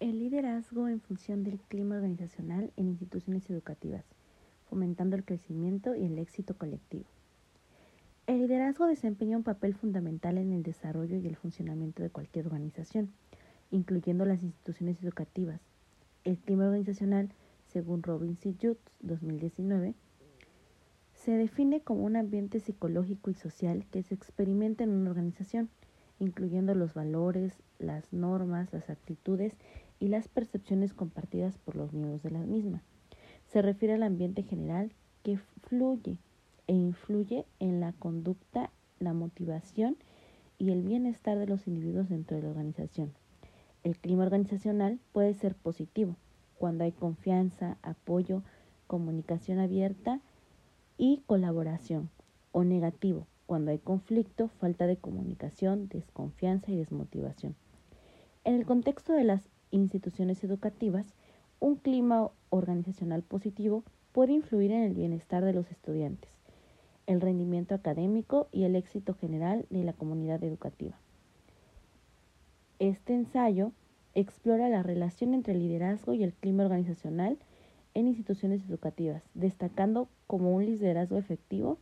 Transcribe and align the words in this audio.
El 0.00 0.18
liderazgo 0.18 0.88
en 0.88 0.98
función 0.98 1.44
del 1.44 1.60
clima 1.60 1.96
organizacional 1.96 2.72
en 2.78 2.88
instituciones 2.88 3.50
educativas, 3.50 4.06
fomentando 4.70 5.14
el 5.14 5.26
crecimiento 5.26 5.94
y 5.94 6.06
el 6.06 6.18
éxito 6.18 6.56
colectivo. 6.56 7.04
El 8.26 8.38
liderazgo 8.38 8.86
desempeña 8.86 9.36
un 9.36 9.42
papel 9.42 9.74
fundamental 9.74 10.38
en 10.38 10.52
el 10.52 10.62
desarrollo 10.62 11.18
y 11.18 11.26
el 11.26 11.36
funcionamiento 11.36 12.02
de 12.02 12.08
cualquier 12.08 12.46
organización, 12.46 13.10
incluyendo 13.70 14.24
las 14.24 14.42
instituciones 14.42 15.02
educativas. 15.02 15.60
El 16.24 16.38
clima 16.38 16.64
organizacional, 16.64 17.28
según 17.66 18.02
Robin 18.02 18.38
C. 18.38 18.54
Jutz 18.54 18.80
2019, 19.00 19.94
se 21.12 21.32
define 21.32 21.82
como 21.82 22.04
un 22.04 22.16
ambiente 22.16 22.60
psicológico 22.60 23.30
y 23.30 23.34
social 23.34 23.84
que 23.90 24.02
se 24.02 24.14
experimenta 24.14 24.82
en 24.82 24.92
una 24.92 25.10
organización, 25.10 25.68
incluyendo 26.20 26.74
los 26.74 26.94
valores, 26.94 27.54
las 27.80 28.12
normas, 28.12 28.72
las 28.72 28.88
actitudes 28.88 29.54
y 29.98 30.08
las 30.08 30.28
percepciones 30.28 30.94
compartidas 30.94 31.58
por 31.58 31.74
los 31.74 31.92
miembros 31.92 32.22
de 32.22 32.30
la 32.30 32.40
misma. 32.40 32.82
Se 33.48 33.62
refiere 33.62 33.94
al 33.94 34.04
ambiente 34.04 34.44
general 34.44 34.92
que 35.24 35.38
fluye 35.64 36.18
e 36.68 36.74
influye 36.74 37.44
en 37.58 37.80
la 37.80 37.92
conducta, 37.94 38.70
la 39.00 39.12
motivación 39.12 39.96
y 40.58 40.70
el 40.70 40.82
bienestar 40.82 41.38
de 41.38 41.46
los 41.46 41.66
individuos 41.66 42.08
dentro 42.08 42.36
de 42.36 42.44
la 42.44 42.50
organización. 42.50 43.12
El 43.82 43.96
clima 43.96 44.22
organizacional 44.22 45.00
puede 45.12 45.34
ser 45.34 45.54
positivo 45.54 46.16
cuando 46.58 46.84
hay 46.84 46.92
confianza, 46.92 47.78
apoyo, 47.82 48.42
comunicación 48.86 49.58
abierta 49.58 50.20
y 50.98 51.22
colaboración, 51.26 52.10
o 52.52 52.62
negativo 52.64 53.26
cuando 53.50 53.72
hay 53.72 53.80
conflicto, 53.80 54.46
falta 54.46 54.86
de 54.86 54.96
comunicación, 54.96 55.88
desconfianza 55.88 56.70
y 56.70 56.76
desmotivación. 56.76 57.56
En 58.44 58.54
el 58.54 58.64
contexto 58.64 59.12
de 59.12 59.24
las 59.24 59.42
instituciones 59.72 60.44
educativas, 60.44 61.16
un 61.58 61.74
clima 61.74 62.30
organizacional 62.50 63.24
positivo 63.24 63.82
puede 64.12 64.34
influir 64.34 64.70
en 64.70 64.84
el 64.84 64.94
bienestar 64.94 65.44
de 65.44 65.52
los 65.52 65.68
estudiantes, 65.72 66.30
el 67.08 67.20
rendimiento 67.20 67.74
académico 67.74 68.46
y 68.52 68.62
el 68.62 68.76
éxito 68.76 69.14
general 69.14 69.66
de 69.68 69.82
la 69.82 69.94
comunidad 69.94 70.44
educativa. 70.44 70.96
Este 72.78 73.14
ensayo 73.14 73.72
explora 74.14 74.68
la 74.68 74.84
relación 74.84 75.34
entre 75.34 75.54
el 75.54 75.58
liderazgo 75.58 76.14
y 76.14 76.22
el 76.22 76.34
clima 76.34 76.62
organizacional 76.62 77.36
en 77.94 78.06
instituciones 78.06 78.64
educativas, 78.68 79.24
destacando 79.34 80.08
como 80.28 80.54
un 80.54 80.66
liderazgo 80.66 81.18
efectivo 81.18 81.78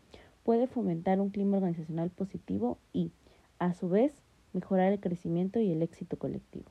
puede 0.49 0.67
fomentar 0.67 1.21
un 1.21 1.29
clima 1.29 1.59
organizacional 1.59 2.09
positivo 2.09 2.79
y, 2.95 3.13
a 3.59 3.75
su 3.75 3.91
vez, 3.91 4.15
mejorar 4.55 4.91
el 4.95 4.99
crecimiento 4.99 5.61
y 5.61 5.71
el 5.71 5.83
éxito 5.83 6.17
colectivo. 6.17 6.65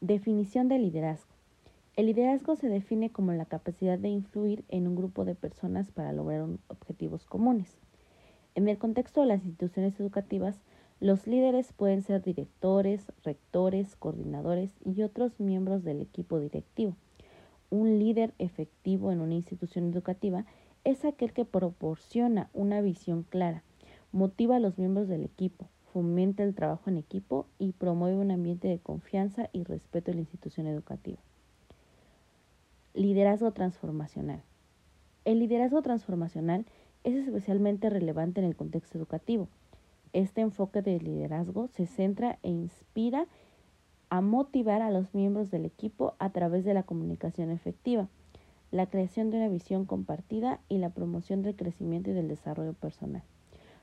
Definición 0.00 0.68
de 0.68 0.78
liderazgo. 0.78 1.34
El 1.94 2.06
liderazgo 2.06 2.56
se 2.56 2.70
define 2.70 3.10
como 3.10 3.34
la 3.34 3.44
capacidad 3.44 3.98
de 3.98 4.08
influir 4.08 4.64
en 4.70 4.88
un 4.88 4.96
grupo 4.96 5.26
de 5.26 5.34
personas 5.34 5.90
para 5.90 6.14
lograr 6.14 6.46
objetivos 6.68 7.26
comunes. 7.26 7.76
En 8.54 8.70
el 8.70 8.78
contexto 8.78 9.20
de 9.20 9.26
las 9.26 9.44
instituciones 9.44 10.00
educativas, 10.00 10.62
los 10.98 11.26
líderes 11.26 11.74
pueden 11.74 12.00
ser 12.00 12.22
directores, 12.22 13.12
rectores, 13.22 13.96
coordinadores 13.96 14.72
y 14.82 15.02
otros 15.02 15.38
miembros 15.38 15.84
del 15.84 16.00
equipo 16.00 16.40
directivo. 16.40 16.96
Un 17.68 17.98
líder 17.98 18.32
efectivo 18.38 19.12
en 19.12 19.20
una 19.20 19.34
institución 19.34 19.92
educativa 19.92 20.46
es 20.84 21.04
aquel 21.04 21.32
que 21.32 21.44
proporciona 21.44 22.50
una 22.52 22.80
visión 22.80 23.22
clara, 23.22 23.62
motiva 24.10 24.56
a 24.56 24.60
los 24.60 24.78
miembros 24.78 25.08
del 25.08 25.24
equipo, 25.24 25.68
fomenta 25.92 26.42
el 26.42 26.54
trabajo 26.54 26.90
en 26.90 26.96
equipo 26.96 27.46
y 27.58 27.72
promueve 27.72 28.16
un 28.16 28.30
ambiente 28.30 28.68
de 28.68 28.78
confianza 28.78 29.48
y 29.52 29.64
respeto 29.64 30.10
en 30.10 30.16
la 30.16 30.22
institución 30.22 30.66
educativa. 30.66 31.18
Liderazgo 32.94 33.52
transformacional. 33.52 34.42
El 35.24 35.38
liderazgo 35.38 35.82
transformacional 35.82 36.66
es 37.04 37.14
especialmente 37.14 37.90
relevante 37.90 38.40
en 38.40 38.46
el 38.46 38.56
contexto 38.56 38.98
educativo. 38.98 39.48
Este 40.12 40.40
enfoque 40.40 40.82
de 40.82 40.98
liderazgo 40.98 41.68
se 41.68 41.86
centra 41.86 42.38
e 42.42 42.50
inspira 42.50 43.26
a 44.10 44.20
motivar 44.20 44.82
a 44.82 44.90
los 44.90 45.14
miembros 45.14 45.50
del 45.50 45.64
equipo 45.64 46.14
a 46.18 46.30
través 46.30 46.64
de 46.64 46.74
la 46.74 46.82
comunicación 46.82 47.50
efectiva, 47.50 48.08
la 48.72 48.86
creación 48.86 49.30
de 49.30 49.36
una 49.36 49.48
visión 49.48 49.84
compartida 49.84 50.58
y 50.68 50.78
la 50.78 50.90
promoción 50.90 51.42
del 51.42 51.54
crecimiento 51.54 52.10
y 52.10 52.14
del 52.14 52.26
desarrollo 52.26 52.72
personal. 52.72 53.22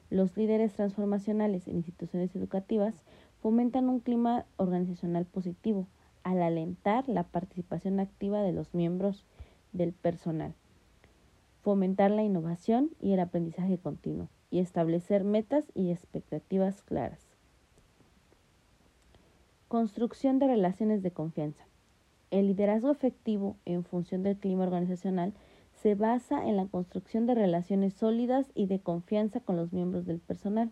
Los 0.09 0.35
líderes 0.35 0.73
transformacionales 0.73 1.67
en 1.67 1.77
instituciones 1.77 2.35
educativas 2.35 2.95
fomentan 3.41 3.87
un 3.87 3.99
clima 3.99 4.45
organizacional 4.57 5.25
positivo, 5.25 5.87
al 6.23 6.41
alentar 6.41 7.07
la 7.07 7.23
participación 7.23 7.99
activa 7.99 8.41
de 8.41 8.51
los 8.51 8.73
miembros 8.73 9.25
del 9.71 9.93
personal, 9.93 10.53
fomentar 11.61 12.11
la 12.11 12.23
innovación 12.23 12.89
y 12.99 13.13
el 13.13 13.19
aprendizaje 13.19 13.77
continuo 13.77 14.27
y 14.51 14.59
establecer 14.59 15.23
metas 15.23 15.65
y 15.75 15.91
expectativas 15.91 16.81
claras. 16.81 17.25
Construcción 19.67 20.39
de 20.39 20.47
relaciones 20.47 21.03
de 21.03 21.11
confianza. 21.11 21.68
El 22.31 22.47
liderazgo 22.47 22.91
efectivo 22.91 23.57
en 23.65 23.83
función 23.83 24.21
del 24.21 24.37
clima 24.37 24.63
organizacional 24.63 25.33
se 25.73 25.95
basa 25.95 26.47
en 26.47 26.57
la 26.57 26.67
construcción 26.67 27.25
de 27.25 27.35
relaciones 27.35 27.93
sólidas 27.93 28.51
y 28.53 28.67
de 28.67 28.79
confianza 28.79 29.39
con 29.39 29.55
los 29.55 29.73
miembros 29.73 30.05
del 30.05 30.19
personal. 30.19 30.71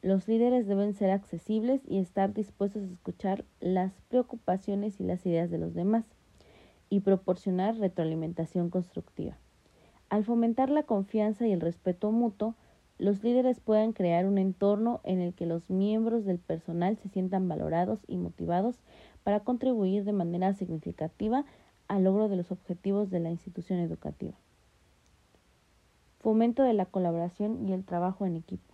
Los 0.00 0.28
líderes 0.28 0.66
deben 0.66 0.94
ser 0.94 1.10
accesibles 1.10 1.82
y 1.86 1.98
estar 1.98 2.32
dispuestos 2.32 2.82
a 2.82 2.92
escuchar 2.92 3.44
las 3.60 3.92
preocupaciones 4.08 5.00
y 5.00 5.04
las 5.04 5.26
ideas 5.26 5.50
de 5.50 5.58
los 5.58 5.74
demás 5.74 6.04
y 6.88 7.00
proporcionar 7.00 7.76
retroalimentación 7.76 8.70
constructiva. 8.70 9.36
Al 10.08 10.24
fomentar 10.24 10.70
la 10.70 10.84
confianza 10.84 11.46
y 11.46 11.52
el 11.52 11.60
respeto 11.60 12.12
mutuo, 12.12 12.54
los 12.96 13.22
líderes 13.22 13.60
pueden 13.60 13.92
crear 13.92 14.26
un 14.26 14.38
entorno 14.38 15.00
en 15.04 15.20
el 15.20 15.34
que 15.34 15.46
los 15.46 15.68
miembros 15.68 16.24
del 16.24 16.38
personal 16.38 16.96
se 16.96 17.08
sientan 17.08 17.46
valorados 17.48 18.00
y 18.08 18.16
motivados 18.16 18.76
para 19.28 19.40
contribuir 19.40 20.04
de 20.04 20.14
manera 20.14 20.54
significativa 20.54 21.44
al 21.86 22.04
logro 22.04 22.30
de 22.30 22.36
los 22.36 22.50
objetivos 22.50 23.10
de 23.10 23.20
la 23.20 23.28
institución 23.28 23.78
educativa. 23.78 24.32
Fomento 26.20 26.62
de 26.62 26.72
la 26.72 26.86
colaboración 26.86 27.68
y 27.68 27.74
el 27.74 27.84
trabajo 27.84 28.24
en 28.24 28.36
equipo. 28.36 28.72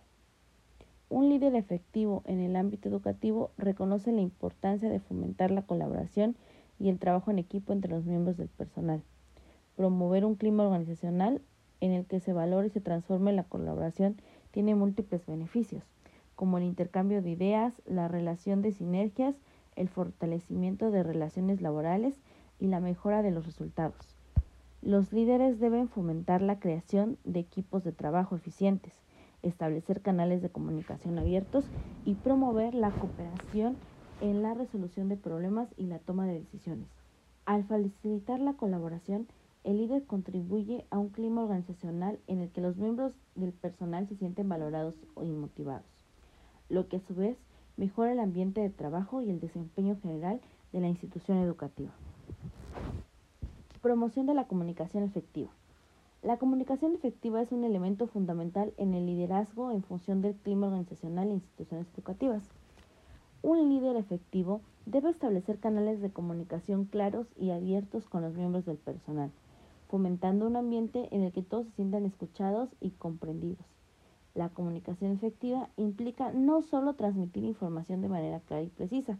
Un 1.09 1.27
líder 1.27 1.55
efectivo 1.55 2.23
en 2.25 2.39
el 2.39 2.55
ámbito 2.55 2.87
educativo 2.87 3.51
reconoce 3.57 4.13
la 4.13 4.21
importancia 4.21 4.87
de 4.87 5.01
fomentar 5.01 5.51
la 5.51 5.63
colaboración 5.63 6.37
y 6.79 6.87
el 6.87 6.99
trabajo 6.99 7.31
en 7.31 7.39
equipo 7.39 7.73
entre 7.73 7.91
los 7.91 8.05
miembros 8.05 8.37
del 8.37 8.47
personal, 8.47 9.03
promover 9.75 10.23
un 10.23 10.35
clima 10.35 10.63
organizacional 10.63 11.41
en 11.81 11.91
el 11.91 12.05
que 12.05 12.21
se 12.21 12.31
valore 12.31 12.67
y 12.67 12.69
se 12.69 12.79
transforme 12.79 13.33
la 13.33 13.43
colaboración 13.43 14.15
tiene 14.51 14.73
múltiples 14.73 15.25
beneficios, 15.25 15.83
como 16.33 16.59
el 16.59 16.63
intercambio 16.63 17.21
de 17.21 17.31
ideas, 17.31 17.73
la 17.85 18.07
relación 18.07 18.61
de 18.61 18.71
sinergias, 18.71 19.35
el 19.75 19.89
fortalecimiento 19.89 20.91
de 20.91 21.03
relaciones 21.03 21.61
laborales 21.61 22.15
y 22.59 22.67
la 22.67 22.79
mejora 22.79 23.21
de 23.21 23.31
los 23.31 23.45
resultados. 23.45 24.15
Los 24.81 25.11
líderes 25.11 25.59
deben 25.59 25.89
fomentar 25.89 26.41
la 26.41 26.59
creación 26.59 27.17
de 27.23 27.39
equipos 27.39 27.83
de 27.83 27.91
trabajo 27.91 28.35
eficientes, 28.35 28.93
establecer 29.41 30.01
canales 30.01 30.41
de 30.41 30.49
comunicación 30.49 31.17
abiertos 31.17 31.65
y 32.05 32.15
promover 32.15 32.73
la 32.73 32.91
cooperación 32.91 33.77
en 34.21 34.41
la 34.41 34.53
resolución 34.53 35.09
de 35.09 35.17
problemas 35.17 35.69
y 35.77 35.87
la 35.87 35.99
toma 35.99 36.25
de 36.25 36.39
decisiones. 36.39 36.87
Al 37.45 37.63
facilitar 37.63 38.39
la 38.39 38.53
colaboración, 38.53 39.27
el 39.63 39.77
líder 39.77 40.05
contribuye 40.05 40.85
a 40.91 40.99
un 40.99 41.09
clima 41.09 41.43
organizacional 41.43 42.19
en 42.27 42.39
el 42.39 42.49
que 42.51 42.61
los 42.61 42.77
miembros 42.77 43.13
del 43.33 43.51
personal 43.51 44.07
se 44.07 44.15
sienten 44.15 44.47
valorados 44.47 44.95
y 45.21 45.31
motivados, 45.31 46.05
lo 46.69 46.87
que 46.87 46.97
a 46.97 47.01
su 47.01 47.15
vez 47.15 47.37
mejora 47.77 48.11
el 48.11 48.19
ambiente 48.19 48.61
de 48.61 48.69
trabajo 48.69 49.21
y 49.21 49.29
el 49.29 49.39
desempeño 49.39 49.97
general 50.01 50.41
de 50.71 50.79
la 50.79 50.87
institución 50.87 51.37
educativa. 51.39 51.91
Promoción 53.81 54.25
de 54.25 54.33
la 54.33 54.47
comunicación 54.47 55.03
efectiva. 55.03 55.51
La 56.23 56.37
comunicación 56.37 56.95
efectiva 56.95 57.41
es 57.41 57.51
un 57.51 57.63
elemento 57.63 58.07
fundamental 58.07 58.73
en 58.77 58.95
el 58.95 59.05
liderazgo 59.05 59.71
en 59.71 59.83
función 59.83 60.21
del 60.21 60.35
clima 60.35 60.67
organizacional 60.67 61.27
e 61.27 61.33
instituciones 61.33 61.87
educativas. 61.93 62.43
Un 63.43 63.69
líder 63.69 63.95
efectivo 63.95 64.61
debe 64.87 65.11
establecer 65.11 65.59
canales 65.59 66.01
de 66.01 66.09
comunicación 66.09 66.85
claros 66.85 67.27
y 67.37 67.51
abiertos 67.51 68.09
con 68.09 68.23
los 68.23 68.33
miembros 68.33 68.65
del 68.65 68.77
personal, 68.77 69.29
fomentando 69.87 70.47
un 70.47 70.55
ambiente 70.55 71.09
en 71.11 71.21
el 71.21 71.31
que 71.31 71.43
todos 71.43 71.67
se 71.67 71.73
sientan 71.73 72.05
escuchados 72.05 72.69
y 72.81 72.89
comprendidos. 72.89 73.74
La 74.35 74.49
comunicación 74.49 75.13
efectiva 75.13 75.69
implica 75.77 76.33
no 76.33 76.61
solo 76.61 76.93
transmitir 76.95 77.45
información 77.45 78.01
de 78.01 78.09
manera 78.09 78.41
clara 78.41 78.63
y 78.63 78.67
precisa, 78.67 79.17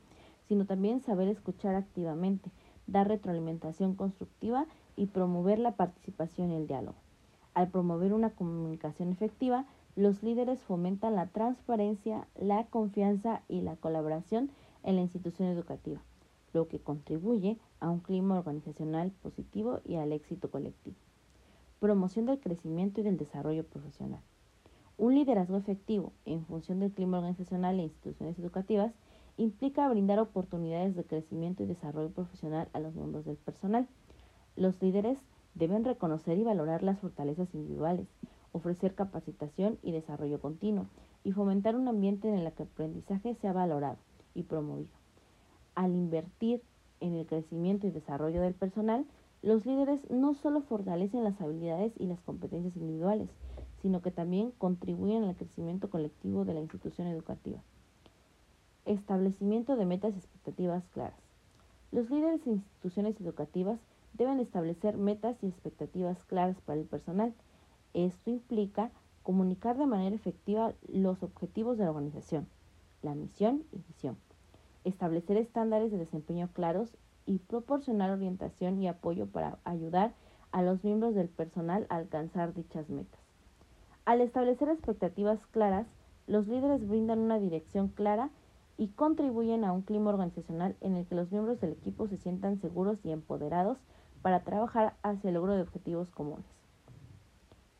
sino 0.49 0.65
también 0.65 0.99
saber 0.99 1.29
escuchar 1.29 1.73
activamente, 1.73 2.51
dar 2.85 3.07
retroalimentación 3.07 3.95
constructiva 3.95 4.65
y 4.97 5.05
promover 5.05 5.57
la 5.59 5.71
participación 5.77 6.51
y 6.51 6.55
el 6.55 6.67
diálogo. 6.67 6.97
Al 7.53 7.69
promover 7.69 8.13
una 8.13 8.31
comunicación 8.31 9.13
efectiva, 9.13 9.65
los 9.95 10.21
líderes 10.21 10.61
fomentan 10.61 11.15
la 11.15 11.27
transparencia, 11.27 12.27
la 12.37 12.65
confianza 12.65 13.41
y 13.47 13.61
la 13.61 13.77
colaboración 13.77 14.51
en 14.83 14.97
la 14.97 15.01
institución 15.01 15.47
educativa, 15.47 16.01
lo 16.51 16.67
que 16.67 16.79
contribuye 16.79 17.57
a 17.79 17.89
un 17.89 18.01
clima 18.01 18.37
organizacional 18.37 19.11
positivo 19.23 19.79
y 19.85 19.95
al 19.95 20.11
éxito 20.11 20.51
colectivo. 20.51 20.97
Promoción 21.79 22.25
del 22.25 22.41
crecimiento 22.41 22.99
y 22.99 23.05
del 23.05 23.17
desarrollo 23.17 23.63
profesional. 23.63 24.19
Un 24.97 25.13
liderazgo 25.13 25.57
efectivo 25.57 26.13
en 26.25 26.45
función 26.45 26.79
del 26.79 26.93
clima 26.93 27.17
organizacional 27.17 27.77
e 27.79 27.83
instituciones 27.83 28.39
educativas 28.39 28.93
implica 29.35 29.89
brindar 29.89 30.19
oportunidades 30.19 30.95
de 30.95 31.03
crecimiento 31.03 31.63
y 31.63 31.65
desarrollo 31.65 32.11
profesional 32.11 32.69
a 32.71 32.79
los 32.79 32.95
miembros 32.95 33.25
del 33.25 33.35
personal. 33.35 33.89
Los 34.55 34.81
líderes 34.81 35.19
deben 35.53 35.83
reconocer 35.83 36.37
y 36.37 36.43
valorar 36.43 36.81
las 36.81 36.99
fortalezas 36.99 37.53
individuales, 37.53 38.07
ofrecer 38.53 38.95
capacitación 38.95 39.77
y 39.81 39.91
desarrollo 39.91 40.39
continuo 40.39 40.87
y 41.25 41.33
fomentar 41.33 41.75
un 41.75 41.89
ambiente 41.89 42.29
en 42.29 42.35
el 42.35 42.53
que 42.53 42.63
el 42.63 42.69
aprendizaje 42.69 43.35
sea 43.35 43.51
valorado 43.51 43.97
y 44.33 44.43
promovido. 44.43 44.95
Al 45.75 45.93
invertir 45.93 46.61
en 47.01 47.15
el 47.15 47.25
crecimiento 47.25 47.85
y 47.85 47.91
desarrollo 47.91 48.41
del 48.41 48.53
personal, 48.53 49.05
los 49.41 49.65
líderes 49.65 50.09
no 50.09 50.35
solo 50.35 50.61
fortalecen 50.61 51.25
las 51.25 51.39
habilidades 51.41 51.91
y 51.99 52.05
las 52.07 52.21
competencias 52.21 52.77
individuales, 52.77 53.29
sino 53.85 54.01
que 54.01 54.09
también 54.09 54.49
contribuyen 54.57 55.25
al 55.25 55.35
crecimiento 55.35 55.91
colectivo 55.91 56.43
de 56.43 56.55
la 56.55 56.59
institución 56.59 57.05
educativa. 57.05 57.61
Establecimiento 58.83 59.75
de 59.75 59.85
metas 59.85 60.15
y 60.15 60.17
expectativas 60.17 60.83
claras. 60.87 61.19
Los 61.91 62.09
líderes 62.09 62.43
de 62.43 62.53
instituciones 62.53 63.21
educativas 63.21 63.79
deben 64.13 64.39
establecer 64.39 64.97
metas 64.97 65.37
y 65.43 65.45
expectativas 65.45 66.23
claras 66.23 66.59
para 66.61 66.79
el 66.79 66.87
personal. 66.87 67.35
Esto 67.93 68.31
implica 68.31 68.89
comunicar 69.21 69.77
de 69.77 69.85
manera 69.85 70.15
efectiva 70.15 70.73
los 70.87 71.21
objetivos 71.21 71.77
de 71.77 71.83
la 71.83 71.91
organización, 71.91 72.47
la 73.03 73.13
misión 73.13 73.65
y 73.71 73.77
visión, 73.87 74.17
establecer 74.83 75.37
estándares 75.37 75.91
de 75.91 75.99
desempeño 75.99 76.49
claros 76.53 76.97
y 77.27 77.37
proporcionar 77.37 78.09
orientación 78.09 78.81
y 78.81 78.87
apoyo 78.87 79.27
para 79.27 79.59
ayudar 79.63 80.15
a 80.51 80.63
los 80.63 80.83
miembros 80.83 81.13
del 81.13 81.29
personal 81.29 81.85
a 81.89 81.97
alcanzar 81.97 82.55
dichas 82.55 82.89
metas. 82.89 83.24
Al 84.05 84.21
establecer 84.21 84.69
expectativas 84.69 85.39
claras, 85.47 85.87
los 86.27 86.47
líderes 86.47 86.87
brindan 86.87 87.19
una 87.19 87.39
dirección 87.39 87.87
clara 87.87 88.29
y 88.77 88.89
contribuyen 88.89 89.63
a 89.63 89.71
un 89.71 89.81
clima 89.81 90.11
organizacional 90.11 90.75
en 90.81 90.95
el 90.95 91.07
que 91.07 91.15
los 91.15 91.31
miembros 91.31 91.59
del 91.59 91.71
equipo 91.71 92.07
se 92.07 92.17
sientan 92.17 92.59
seguros 92.59 93.03
y 93.03 93.11
empoderados 93.11 93.79
para 94.21 94.43
trabajar 94.43 94.95
hacia 95.01 95.29
el 95.29 95.33
logro 95.33 95.55
de 95.55 95.63
objetivos 95.63 96.11
comunes. 96.11 96.45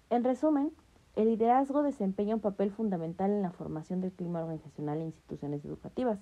En 0.09 0.23
resumen, 0.23 0.71
el 1.15 1.27
liderazgo 1.27 1.83
desempeña 1.83 2.35
un 2.35 2.41
papel 2.41 2.71
fundamental 2.71 3.29
en 3.29 3.43
la 3.43 3.51
formación 3.51 4.01
del 4.01 4.11
clima 4.11 4.41
organizacional 4.41 4.97
en 4.99 5.07
instituciones 5.07 5.63
educativas. 5.63 6.19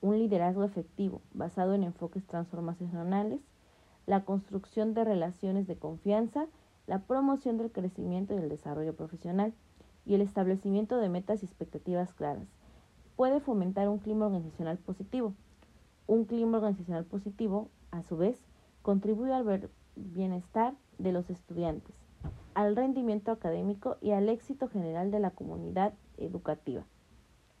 Un 0.00 0.18
liderazgo 0.18 0.64
efectivo, 0.64 1.20
basado 1.34 1.74
en 1.74 1.84
enfoques 1.84 2.26
transformacionales, 2.26 3.40
la 4.06 4.24
construcción 4.24 4.94
de 4.94 5.04
relaciones 5.04 5.66
de 5.66 5.76
confianza 5.76 6.46
la 6.88 7.00
promoción 7.00 7.58
del 7.58 7.70
crecimiento 7.70 8.34
y 8.34 8.38
el 8.38 8.48
desarrollo 8.48 8.96
profesional 8.96 9.52
y 10.06 10.14
el 10.14 10.22
establecimiento 10.22 10.96
de 10.96 11.10
metas 11.10 11.42
y 11.42 11.46
expectativas 11.46 12.14
claras. 12.14 12.48
Puede 13.14 13.40
fomentar 13.40 13.90
un 13.90 13.98
clima 13.98 14.26
organizacional 14.26 14.78
positivo. 14.78 15.34
Un 16.06 16.24
clima 16.24 16.56
organizacional 16.56 17.04
positivo, 17.04 17.68
a 17.90 18.02
su 18.02 18.16
vez, 18.16 18.42
contribuye 18.80 19.34
al 19.34 19.68
bienestar 19.96 20.74
de 20.96 21.12
los 21.12 21.28
estudiantes, 21.28 21.94
al 22.54 22.74
rendimiento 22.74 23.32
académico 23.32 23.98
y 24.00 24.12
al 24.12 24.30
éxito 24.30 24.68
general 24.68 25.10
de 25.10 25.20
la 25.20 25.32
comunidad 25.32 25.92
educativa. 26.16 26.86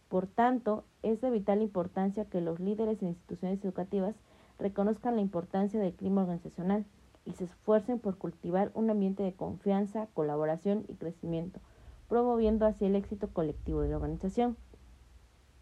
Por 0.08 0.26
tanto, 0.26 0.84
es 1.02 1.20
de 1.20 1.30
vital 1.30 1.60
importancia 1.60 2.24
que 2.24 2.40
los 2.40 2.60
líderes 2.60 3.02
en 3.02 3.08
instituciones 3.08 3.62
educativas 3.62 4.14
reconozcan 4.58 5.16
la 5.16 5.20
importancia 5.20 5.78
del 5.78 5.92
clima 5.92 6.22
organizacional 6.22 6.86
y 7.24 7.32
se 7.32 7.44
esfuercen 7.44 7.98
por 7.98 8.18
cultivar 8.18 8.70
un 8.74 8.90
ambiente 8.90 9.22
de 9.22 9.34
confianza, 9.34 10.08
colaboración 10.14 10.84
y 10.88 10.94
crecimiento, 10.94 11.60
promoviendo 12.08 12.66
así 12.66 12.84
el 12.84 12.96
éxito 12.96 13.28
colectivo 13.28 13.82
de 13.82 13.90
la 13.90 13.96
organización. 13.96 14.56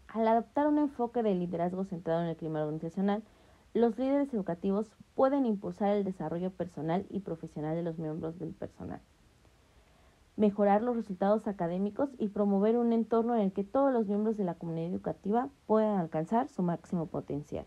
Al 0.07 0.27
adoptar 0.27 0.67
un 0.67 0.77
enfoque 0.77 1.21
de 1.21 1.35
liderazgo 1.35 1.83
centrado 1.83 2.21
en 2.21 2.29
el 2.29 2.37
clima 2.37 2.61
organizacional, 2.61 3.23
los 3.73 3.97
líderes 3.99 4.33
educativos 4.33 4.89
pueden 5.13 5.45
impulsar 5.45 5.95
el 5.95 6.03
desarrollo 6.03 6.51
personal 6.51 7.05
y 7.09 7.19
profesional 7.19 7.75
de 7.75 7.83
los 7.83 7.99
miembros 7.99 8.39
del 8.39 8.53
personal, 8.53 9.01
mejorar 10.37 10.81
los 10.81 10.95
resultados 10.95 11.47
académicos 11.47 12.09
y 12.17 12.29
promover 12.29 12.77
un 12.77 12.93
entorno 12.93 13.35
en 13.35 13.41
el 13.41 13.51
que 13.51 13.63
todos 13.63 13.91
los 13.91 14.07
miembros 14.07 14.37
de 14.37 14.45
la 14.45 14.55
comunidad 14.55 14.89
educativa 14.89 15.49
puedan 15.65 15.99
alcanzar 15.99 16.47
su 16.47 16.63
máximo 16.63 17.07
potencial. 17.07 17.65